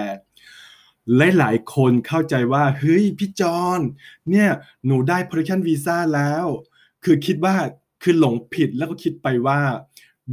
[1.38, 3.80] หลายๆคนเข้าใจว่า เฮ้ย พี่จอน
[4.30, 4.50] เนี่ย
[4.86, 6.46] หนูได้ production visa แล้ว
[7.04, 7.56] คือคิดว่า
[8.04, 9.60] คือหลงผิดแล้วก็คิดไปว่า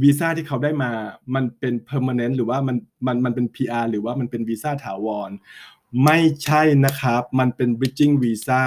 [0.01, 0.91] วีซ่าที่เขาได้มา
[1.35, 5.31] มันเป็น permanent หรือว่ามันมันมันเป็น PR หรือว่ามันเป็นวีซ่าถาวร
[6.03, 8.61] ไม่ใช่นะครับ มันเป็น bridging visa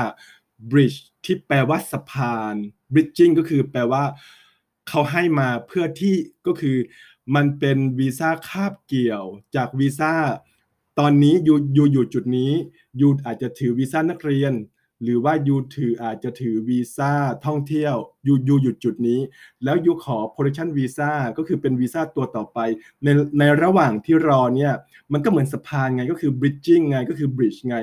[0.70, 2.54] bridge ที่แปลว่าสะพาน
[2.92, 4.04] bridging ก็คือแปลว่า
[4.88, 6.14] เขาให้มาเพื่อที่
[6.46, 6.76] ก็คือ
[7.34, 9.24] มันเป็นวีซ่าคาบเกี่ยว
[9.56, 10.12] จากวีซ่า
[10.98, 12.52] ตอนนี้อยูยูอยู่จุดนี้
[13.00, 14.52] ยูอาจจะถือวีซ่านักเรียน
[15.02, 17.12] หรือว่ายูถืออาจจะถือวีซ่า
[17.46, 17.94] ท่องเที่ยว
[18.26, 19.20] ยูยูหยุดจุดนี้
[19.64, 22.58] แล้วยูขอ protection visa ก็คือเป็นวีซ่าตัวต่อไป
[23.04, 24.72] ในในระหว่างที่รอเนี่ย
[25.12, 27.76] มันก็เหมือนสะพานไงก็คือ bridging ไงก็คือ bridge ไง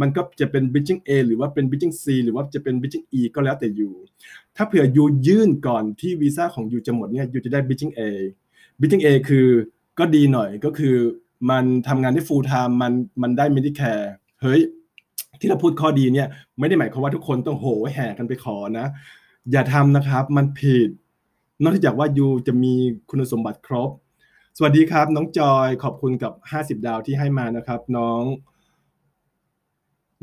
[0.00, 3.90] มันก็จะเป็น bridging A หรือว่าเป็น bridging C หรือว่าจะเป็น bridging E ก็แล้วแต่ยู
[4.56, 8.00] ถ้าเผื่อยูยื่นก่อนที่วีซ่าของยูจะหมดเนี่ยยูจะได้ bridging A
[8.78, 9.46] bridging A คือ
[9.98, 10.96] ก็ดีหน่อยก็คือ
[11.50, 14.06] มันทำงานได้ full time มันมันได้ Medicare
[14.42, 14.60] เฮ้ย
[15.40, 18.86] ที่เราพูดข้อดีเนี่ย ไม่ได้หมายความว่าทุกคนต้องโหแห่กันไปขอนะ
[19.52, 20.88] อย่าทำนะครับ มันผิด
[21.64, 22.74] นอกจากว่ายูจะมี
[23.10, 23.90] คุณสมบัติครบ
[24.56, 28.22] สวัสดีครับ น้องจอยขอบคุณกับ 50 ดาวที่ให้มานะครับ น้อง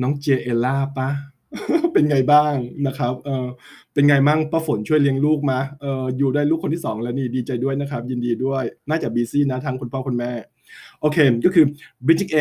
[0.02, 1.10] น้องเจเอล่าปะ
[1.94, 2.54] เป็นไงบ้าง
[2.88, 3.48] นะครับ เออ
[3.94, 10.32] เป็นไงมั่งป้าฝนช่วยเลี้ยงลูกมาเอออยู่ได้ลูกคนที่สองแล้วนี่ดีใจด้วยนะครับ ยินดีด้วย น่าจะบีซี่นะทั้งคุณพ่อคุณแม่
[11.02, 11.66] โอเค ก็คือ
[12.06, 12.38] bridging A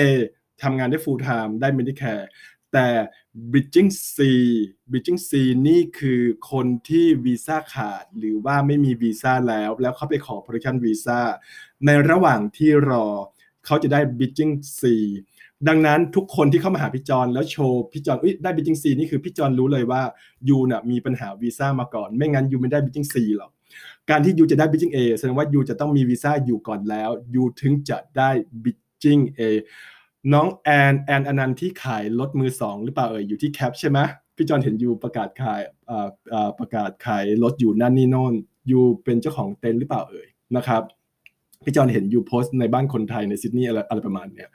[0.62, 2.24] ทำงานได้ full time ได้ Medicare
[2.72, 2.88] แต่
[3.52, 4.16] bridging C
[4.90, 5.30] bridging C
[5.68, 11.20] นี่คือคนที่วีซ่าขาดหรือว่าไม่มีวีซ่าแล้ว แล้วเขาไปขอ protection visa
[11.86, 13.06] ในระหว่างที่รอ
[13.66, 14.82] เขาจะได้ bridging C
[15.68, 20.02] ดังนั้นทุกคนที่เข้ามาหาพี่จอนแล้วโชว์พี่จอนได้ bridging C นี่คือพี่จอนรู้เลยว่า
[20.48, 23.50] ยูน่ะมีปัญหาวีซ่ามาก่อน ไม่งั้นยูไม่ได้ bridging C หรอก
[24.10, 28.30] การที่ยูจะได้ bridging A แสดงว่ายูจะต้องมีวีซ่าอยู่ก่อนแล้วยูถึงจะได้
[28.62, 29.40] bridging A
[30.32, 33.98] น้องแอนแอนอนันต์ที่ขายรถมือสองหรือเปล่าเอ่ยอยู่ที่แคปใช่ไหม
[34.36, 35.60] พี่จอนเห็น you ประกาศขาย
[36.58, 38.34] ประกาศขายรถอยู่นั่นนี่โน่น
[38.70, 40.82] you เป็นเจ้าของเต็นท์หรือเปล่าเอ่ยนะครับ
[41.64, 44.48] พี่จอนเห็น you โพสต์ในบ้านคนไทยในซิดนีย์อะไรอะไรประมาณเนี้ย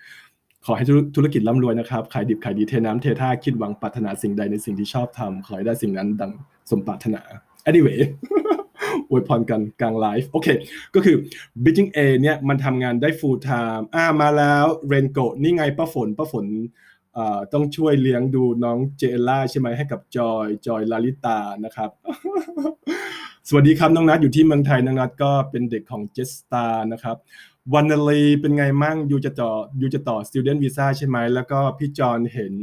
[0.66, 6.32] ขอให้ธุรกิจร่ำรวยนะครับ ขายดิบขายดีเทน้ำเทท่าคิดหวังปรารถนาสิ่งใดในสิ่งที่ชอบธรรมขอให้ได้สิ่งนั้นดัง
[6.70, 7.22] สมปรารถนา
[7.70, 8.00] anyway
[9.10, 10.48] อวยพรกันกลางไลฟ์โอเค
[10.96, 11.16] ก็คือ
[11.64, 16.46] Bridging A เนี่ยมันทำงานได้ full time อ่ามาแล้วเรนโกนี่ไงป้าฝนป้าฝน
[17.54, 21.90] ต้องช่วยเลี้ยงดูน้องเจล่าใช่ไหมให้กับจอยจอยลาลิตานะครับ
[23.48, 27.18] สวัสดีครับน้องนัทอยู่ที่เมืองไทยน้องนัทก็เป็นเด็กของเจสตานะครับ
[27.74, 29.52] วันนลีเป็นไงมั่งยูจะต่อ
[29.82, 32.54] ยูจะต่อ student visa ใช่ไหมแล้วก็พี่จอนเห็น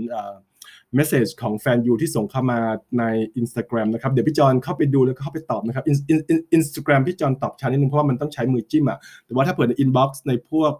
[0.94, 2.58] เมสเซจของแฟนยูที่ส่งเข้ามา
[2.98, 3.04] ใน
[3.40, 10.72] Instagram นะครับ เดี๋ยวพี่จอนเข้าไปดูแล้วก็เข้าไปตอบนะครับอินสตาแกรมพี่จอนตอบช้านิดนึงเพราะว่ามันต้องใช้มือจิ้มอะแต่ว่าถ้าเปิดใน inbox ในพวก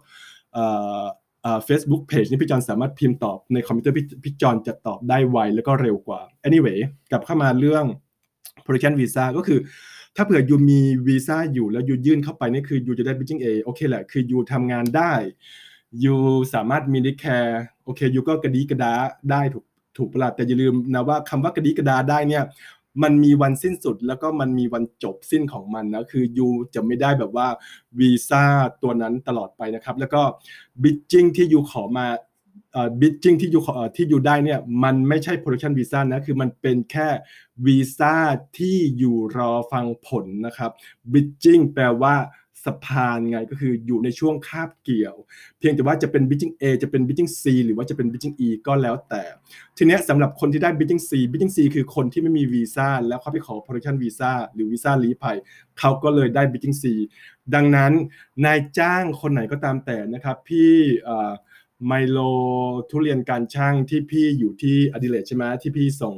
[1.65, 6.79] Facebook page นี่พี่จอนสามารถพิมพ์ตอบในคอมพิวเตอร์พี่จอนจะตอบได้ไวแล้วก็เร็วกว่า anyway
[7.11, 7.85] กลับเข้ามาเรื่อง
[8.65, 9.59] protection visa ก็คือ
[10.15, 15.13] ถ้าเผื่อ you มีวีซ่าอยู่แล้ว you ยื่นเข้าไปนี่คือ you จะได้ bridging A โอเคแหละ คือ you ทำงานได้
[16.03, 16.15] you
[16.53, 18.93] สามารถมี Medicare โอเค you ก็กระดี๊กระด๊า
[19.31, 19.65] ได้ถูก
[19.99, 22.43] ถูกประหลาดแต่อย่าลืมนะว่าคำว่ากระดีกระดาได้เนี่ย
[23.03, 27.47] มันมีวันสิ้นสุดแล้วก็มันมีวันจบสิ้นของมันนะคือยูจะไม่ได้แบบว่า
[27.99, 28.43] วีซ่า
[28.81, 30.21] ตัวนั้นตลอดไปนะครับ แล้วก็
[30.83, 32.07] บิ d จิ้งที่ยูขอมา
[33.01, 33.59] บิดจิ้งที่ยู
[33.95, 37.07] ที่ยูได้เนี่ยมันไม่ใช่ production visa นะคือมันเป็นแค่
[37.65, 38.15] วีซ่า
[38.57, 40.71] ที่อยู่รอฟังผลนะครับ
[41.13, 42.15] บิดจิ้งแปลว่า
[42.65, 45.15] สะพานไงก็คืออยู่ในช่วงคาบเกี่ยว
[45.59, 47.23] เพียงแต่ว่าจะเป็น b i d g i n g A จะเป็น b i d g i
[47.25, 49.23] n g C หรือว่าจะเป็น b i d g i n g E ก็แล้วแต่
[49.77, 51.49] ทีนี้สำหรับคนที่ได้ b i d g i n g C b i d g i n
[51.49, 55.37] g C คือคนที่ไม่มีวีซ่าแล้วเขาไปขอ protection visa หรือวีซ่าลี้ภัย
[55.79, 56.85] เขาก็เลยได้ b i d g i n g C
[57.55, 57.91] ดังนั้น
[58.45, 60.71] นายจ้างคนไหนก็ตามแต่นะครับพี่
[61.85, 62.17] ไมโล
[62.89, 66.15] ทุเรียนการช่างที่พี่อยู่ที่อดิเลตใช่ไหมที่พี่ส่ง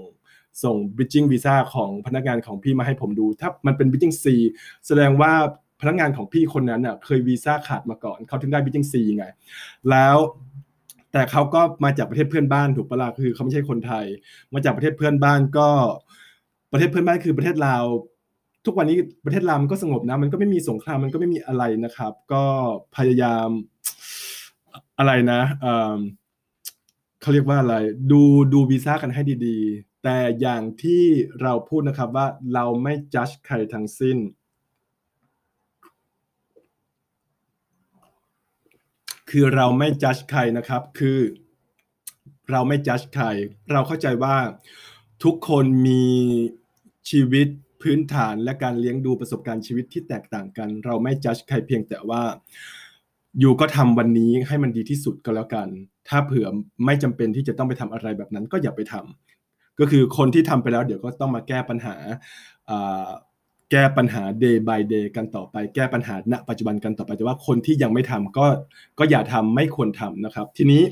[0.63, 4.25] ส่ง bridging visa ของพนักงานของพี่มาให้ผมดู ถ้ามันเป็น bridging C
[4.88, 5.34] แสดงว่า
[5.82, 9.26] พนักงานของพี่คนนั้นน่ะเคยวีซ่าขาดมาก่อนเขาถึงได้บิจิงซีไง
[9.89, 10.17] แล้ว
[11.12, 14.06] แต่เขาก็มาจากประเทศเพื่อนบ้านถูกปะล่ะคือเขาไม่ใช่คนไทย
[14.54, 15.70] มาจากประเทศเพื่อนบ้านก็
[16.72, 17.84] ประเทศเพื่อนบ้านคือประเทศลาว
[18.65, 22.44] ทุกวันนี้ประเทศลาวมันก็สงบนะ มันก็ไม่มีสงครามมันก็ไม่มีอะไรนะครับ ก็
[22.96, 23.50] พยายาม
[24.98, 25.41] อะไรนะ
[27.22, 27.76] เขาเรียกว่าอะไร
[28.12, 28.22] ดู
[28.54, 31.04] ดูวีซ่ากันให้ดีๆ แต่อย่างที่
[31.41, 34.17] เราพูดนะครับว่าเราไม่จัดใครทั้งสิ้น
[39.32, 41.20] คือเราไม่จัดใครนะครับ คือ
[42.52, 43.26] เราไม่จัดใคร
[43.72, 44.36] เราเข้าใจว่า
[45.24, 46.06] ทุกคนมี
[47.10, 47.48] ชีวิต
[47.82, 52.22] พื้นฐานและการเลี้ยงดูประสบการณ์ชีวิตที่แตกต่างกัน เราไม่จัดใครเพียงแต่ว่า
[53.39, 55.67] อยู่ก็ทำวันนี้ให้มันดีที่สุดก็แล้วกัน
[56.08, 56.48] ถ้าเผื่อ
[56.86, 61.96] ไม่จำเป็นที่จะต้องไปทำอะไรแบบนั้นก็อย่าไปทำก็คือคนที่ทำไปแล้วเดี๋ยวก็ต้องมาแก้ปัญหา
[63.71, 68.45] แก้ปัญหา day by day กันต่อไป แก้ปัญหาณปัจจุบันกันต่อไปแต่ว่าคนที่ยังไม่ทำก็
[68.99, 70.84] ก็อย่าทำไม่ควรทำนะครับ ทีนี้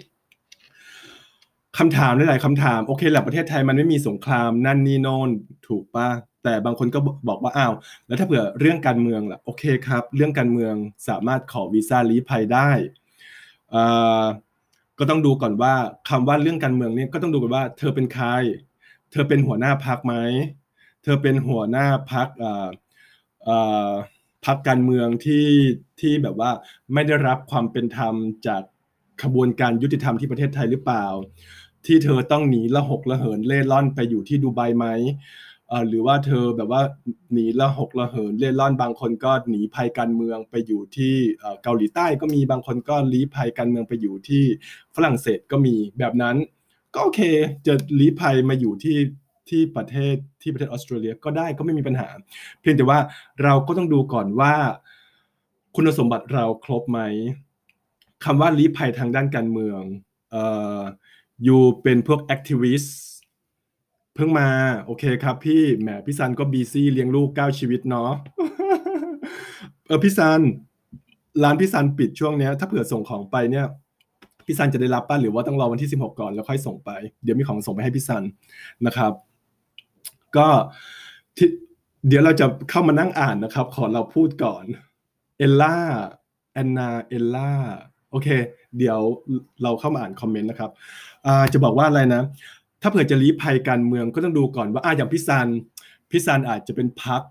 [1.78, 5.30] คำถามหลายๆคำถามโอเคแหละประเทศไทยมันไม่มีสงครามนั่นนี่โน่น
[5.68, 6.10] ถูกป่ะ
[6.44, 7.74] แต่บางคนก็บอกว่าอ้าว
[8.08, 10.74] แล้วถ้าเผื่อเรื่องการเมืองล่ะโอเคครับ เรื่องการเมือง
[11.08, 12.70] สามารถขอวีซ่าลี้ภัยได้
[15.00, 15.74] ก็ต้องดูก่อนว่า
[16.10, 18.28] คำว่าเรื่องการเมืองนี่ก็ต้องดูกันว่า เธอเป็นใคร
[19.12, 20.16] เธอเป็นหัวหน้าพักไหม
[21.04, 22.28] เธอเป็นหัวหน้าพัก
[24.46, 25.48] พักการเมืองที่
[26.00, 26.52] ที่แบบว่า
[26.94, 28.16] ไม่ได้รับความเป็นธรรม
[28.48, 28.64] จาก
[29.24, 31.06] ขบวนการยุติธรรมที่ประเทศไทยหรือเปล่า
[31.86, 34.86] ที่เธอต้องหนีละหกละเหินเล่ร่อนไปอยู่ที่ดูไบไหม
[35.88, 36.82] หรือว่าเธอแบบว่า
[37.34, 41.16] หนีระหกระเหินเร่ร่อนบางคนก็หนีภัยการเมืองไปอยู่ที่
[41.64, 44.44] เกาหลีใต้ก็มีบางคนก็ลี้ภัยการเมืองไปอยู่ที่
[44.96, 46.36] ฝรั่งเศสก็มีแบบนั้น
[46.94, 47.22] ก็โอเค
[47.68, 48.98] จะลี้ภัยมาอยู่ที่
[49.50, 52.10] ที่ประเทศที่ประเทศออสเตรเลียก็ได้ก็ไม่มีปัญหา
[52.62, 53.00] เพียงแต่ว่า
[53.44, 54.54] เราก็ต้องดูก่อนว่า
[55.76, 57.00] คุณสมบัติเราครบไหม
[58.26, 59.82] คำว่าลี้ภัยทางด้านการเมือง
[60.32, 60.44] เอ่
[60.78, 60.80] อ
[61.44, 62.98] you เป็นพวก activist
[64.16, 64.48] เพิ่งมา
[64.86, 68.12] โอเคครับพี่แหมพี่ซันก็บีซี่เลี้ยงลูกเก้าชีวิตเนาะ
[69.88, 70.42] เออพี่ซัน
[71.44, 73.66] ร้านพี่ซันปิดช่วงเนี้ย ถ้าเผื่อส่งของไปเนี่ย
[74.46, 76.92] พี่ซันจะได้รับป้ะหรือว่าต้องรอวันที่สิบหกก่อนแล้วค่อยส่งไป
[77.24, 78.24] เดี๋ยวมีของส่งไปให้พี่ซัน
[78.86, 79.14] นะครับ
[80.38, 80.48] ก็
[82.08, 84.64] เดี๋ยวเราจะเข้ามานั่งอ่านนะครับ ขอเราพูดก่อน
[85.38, 85.78] เอลล่า
[86.54, 87.52] แอนนาเอลล่า
[88.12, 88.28] โอเค
[88.78, 89.00] เดี๋ยว
[89.64, 90.72] เราเข้ามาอ่านคอมเมนต์นะครับ
[91.54, 92.24] จะบอกว่าอะไรนะ
[92.82, 95.48] ถ้าเผื่อจะลี้ภัยการเมืองก็ต้องดูก่อนว่าอ่าอย่างพิซัน
[96.12, 97.22] พิซันอาจจะเป็นพัก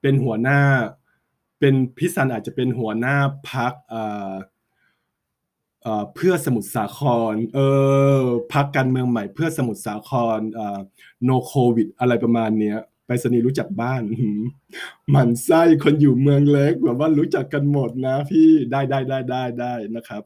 [0.00, 0.60] เป็นหัวหน้า
[1.60, 3.16] เป็นพิซันอาจจะเป็นหัวหน้า
[3.50, 3.72] พัก
[6.14, 7.00] เพื่อสมุทรสาค
[7.32, 7.60] ร เอ
[8.22, 10.40] อพักการเมืองใหม่เพื่อสมุทรสาคร
[11.24, 14.02] โนโควิด อะไรประมาณเนี้ยไปสนีรู้จักบ้าน
[15.10, 20.22] หมันไส้คนอยู่เมืองเล็กแบบว่ารู้จักกันหมดนะพี่ได้ได้ได้ได้ได้นะครับ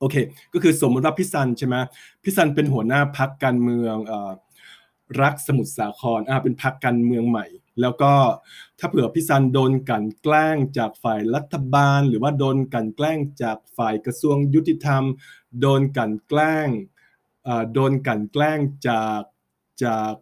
[0.00, 0.16] โอเค
[0.52, 1.76] ก็คือสมมติว่าพี่ซันใช่ไหม
[2.22, 3.96] พี่ซันเป็นหัวหน้าพักการเมือง
[5.22, 7.46] รักสมุทรสาครอ่าเป็นพักการเมืองใหม่
[7.80, 8.12] แล้วก็
[8.78, 15.02] ถ้าเผื่อพี่ซันโดนกันแกล้งจากฝ่ายรัฐบาล หรือว่าโดนกันแกล้งจากฝ่ายกระทรวงยุติธรรม
[15.60, 16.68] โดนกันแกล้ง
[17.72, 19.22] โดนกันแกล้งจาก
[19.84, 20.14] จาก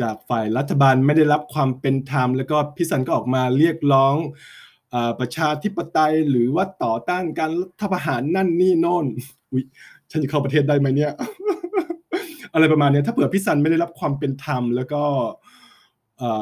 [0.00, 4.14] จากฝ่ายรัฐบาลไม่ได้รับความเป็นธรรม แล้วก็พิสันก็ออกมาเรียกร้อง
[5.20, 9.06] ประชาธิปไตยหรือว่าต่อต้านการรัฐประหารนั่นนี่โน่น
[9.52, 9.64] อุ้ย
[10.10, 11.12] ฉันจะเข้าประเทศได้ไหมเนี่ย
[12.54, 15.02] อะไรประมาณนี้ถ้าเผื่อพิสันไม่ได้รับความเป็นธรรม แล้วก็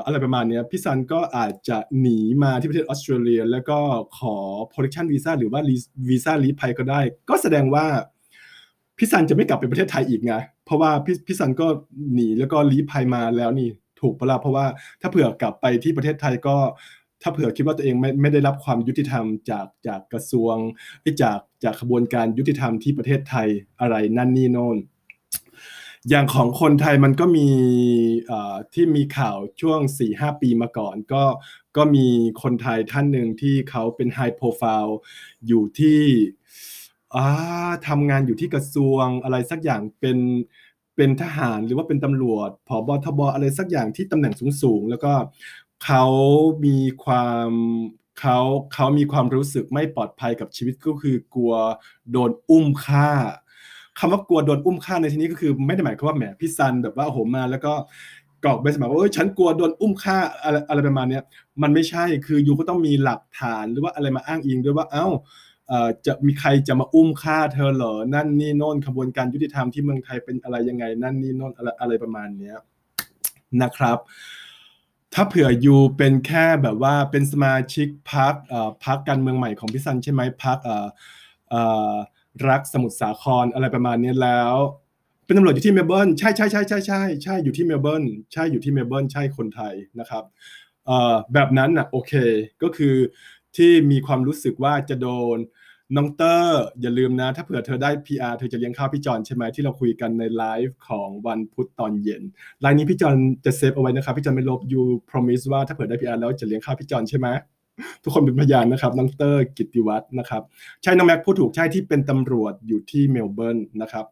[0.05, 3.79] อะไรประมาณนี้พิสันก็อาจจะหนีมาที่ประเทศออสเตรเลีย แล้วก็
[4.19, 4.37] ขอ
[4.73, 5.61] protection visa หรือว่า
[6.09, 7.87] วีซ่าลีภัยก็ได้ ก็แสดงว่า
[8.99, 11.67] พี่ซันจะไม่กลับไปประเทศไทยอีกไงเพราะว่าพี่พี่ซันก็
[12.15, 13.69] หนีแล้วก็ลีภัยมาแล้วนี่
[14.01, 14.67] ถูกปะล่ะเพราะว่า
[15.01, 16.57] ถ้าเผื่อกลับไปที่ประเทศไทยก็
[17.23, 20.57] ถ้าเผื่อคิดว่าตัวเองไม่ไม่ได้รับความยุติธรรมจากจากกระทรวง
[21.23, 23.49] จากจากขบวนการยุติธรรมที่ประเทศไทย
[23.81, 24.77] อะไรนั่นนี่โน่น
[26.09, 27.49] อย่างของคนไทยมันก็มี
[28.75, 29.81] ที่มีข่าวช่วง
[30.13, 31.25] 4-5 ปีมาก่อน ก็
[31.77, 32.07] ก็มี
[32.43, 34.99] คนไทยท่านหนึ่งที่เขาเป็นไฮโปรไฟล์
[35.47, 36.01] อยู่ที่
[37.89, 40.19] ทำงานอยู่ที่กระทรวงอะไรสักอย่างเป็น
[40.97, 45.13] เป็นทหารหรือว่าเป็นตำรวจผบทบอะไรสักอย่างที่ตำแหน่งสูงๆ แล้วก็
[45.85, 46.05] เขา
[46.65, 47.51] มีความ
[48.21, 48.39] เขา
[48.75, 51.55] เขามีความรู้สึกไม่ปลอดภัยกับชีวิตก็คือกลัว
[52.13, 53.11] โดนอุ้มฆ่า
[54.01, 57.73] คำว่ากลัวโดนอุ้มฆ่าในที่นี้ก็คือไม่ได้หมายความว่าแหมพี่ซันแบบว่าโหมาแล้วก็
[58.45, 61.21] กรอกใบสมัครว่าเออฉันกลัวโดนอุ้มฆ่าอะไรอะไรประมาณนี้
[61.63, 65.07] มันไม่ใช่คือยูก็ต้องมีหลักฐานหรือว่าอะไรมาอ้างอิงด้วยว่าเอ้า
[66.07, 72.57] จะมีใครจะมาอุ้มฆ่าเธอเหรอ นั่นนี่โน่นขบวนการยุติธรรมที่เมืองไทยเป็นอะไรยังไง นั่นนี่โน่นอะไรอะไรประมาณเนี้ย
[73.63, 73.99] นะครับ
[75.15, 78.35] ถ้าเผื่อ you เป็นแค่แบบว่าเป็นสมาชิกพรรค
[78.85, 81.63] พรรคการเมืองใหม่ของพี่ซันใช่ไหมพรรครั
[82.49, 84.55] รักสมุทรสาครอะไรประมาณนี้แล้ว
[85.25, 90.25] เป็นตำรวจอยู่ที่เมลเบิร์นใช่ใช่ใช่ใช่ใช่ใช่อยู่ที่เมลเบิร์นใช่อยู่ที่เมลเบิร์นใช่คนไทยนะครับ
[91.33, 92.13] แบบนั้นอะโอเค
[92.63, 92.95] ก็คือ
[93.57, 95.39] ที่มีความรู้สึกว่าจะโดน
[95.97, 102.23] น้องเตอร์อย่าลืมนะ ถ้าเผื่อเธอได้ PR เธอจะเลี้ยงข้าวพี่จอนใช่ไหมที่เราคุยกันในไลฟ์ของวันพุธตอนเย็น
[102.61, 107.29] ไลฟ์นี้พี่จอนจะ save เอาไว้นะครับพี่จอนไม่ลบยู promise ว่าถ้าเผื่อได้ PR แล้วจะเลี้ยงข้าวพี่จอนใช่ไหม
[108.03, 110.43] ทุกคนเป็นพยานนะครับน้องเตอร์กิติวัฒน์นะครับ
[110.83, 114.05] ใช่น้องแม็กพูดถูกใช่ที่เป็นตำรวจอยู่ที่เมลเบิร์นนะครับ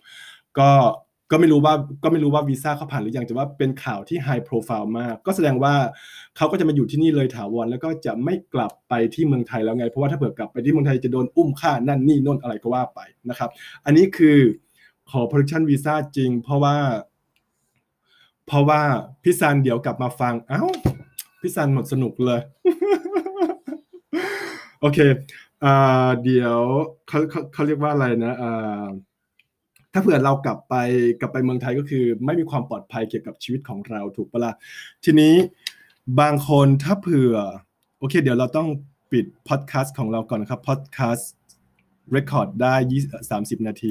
[0.59, 0.71] ก็
[1.33, 5.75] ก็ไม่รู้ว่าก็ไม่รู้ว่าวีซ่าเขาผ่านหรือยังแต่ว่าเป็นข่าวที่ high profile มาก ก็แสดงว่า
[6.37, 13.51] เขาก็จะมาอยู่ที่นี่เลยถาวรแล้วก็จะไม่กลับไปที่เมืองไทยแล้วไง เพราะว่าถ้าเผื่อกลับไปที่เมืองไทยจะโดนอุ้มฆ่านั่นนี่น่นอะไรก็ว่าไปนะครับ
[13.85, 14.39] อันนี้คือ
[15.11, 16.77] ขอ protection visa จริง เพราะว่า
[18.47, 18.81] เพราะว่า
[19.23, 20.63] พี่ซันเดี๋ยวกลับมาฟัง เอ้า
[21.41, 22.41] พี่ซันหมดสนุกเลย
[24.81, 24.99] โอเค
[25.65, 26.59] อ่าเดี๋ยว
[27.09, 28.87] เขาเขาเขาเรียกว่าอะไรนะอ่า
[29.93, 30.75] ถ้าเผื่อเรากลับไป
[31.21, 34.53] กลับไปเมืองไทยก็คือ ไม่มีความปลอดภัยเกี่ยวกับชีวิตของเราถูกปะละ่ะ
[35.05, 35.35] ทีนี้
[36.21, 37.35] บางคนถ้าเผื่อ
[37.99, 38.69] โอเค เดี๋ยวเราต้อง
[39.13, 41.33] ปิดพอดแคสต์ของเราก่อนนะครับพอดแคสต์
[42.13, 43.87] record ได้ 20 30 นาที